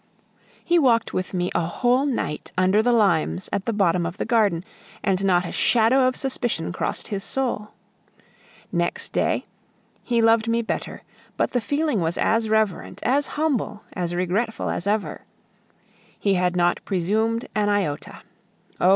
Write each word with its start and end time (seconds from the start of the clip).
He 0.65 0.79
walked 0.79 1.13
with 1.13 1.31
me 1.31 1.51
a 1.53 1.61
whole 1.67 2.07
night 2.07 2.51
under 2.57 2.81
the 2.81 2.91
limes 2.91 3.49
at 3.53 3.67
the 3.67 3.71
bottom 3.71 4.03
of 4.03 4.17
the 4.17 4.25
garden, 4.25 4.63
and 5.03 5.23
not 5.23 5.45
a 5.45 5.51
shadow 5.51 6.07
of 6.07 6.15
suspicion 6.15 6.71
crossed 6.73 7.09
his 7.09 7.23
soul. 7.23 7.73
Next 8.71 9.11
day 9.13 9.45
he 10.03 10.19
loved 10.19 10.47
me 10.47 10.63
better, 10.63 11.03
but 11.37 11.51
the 11.51 11.61
feeling 11.61 11.99
was 12.01 12.17
as 12.17 12.49
reverent, 12.49 12.99
as 13.03 13.27
humble, 13.37 13.83
as 13.93 14.15
regretful 14.15 14.71
as 14.71 14.87
ever; 14.87 15.21
he 16.17 16.33
had 16.33 16.55
not 16.55 16.83
presumed 16.83 17.47
an 17.53 17.69
iota. 17.69 18.23
Oh! 18.79 18.89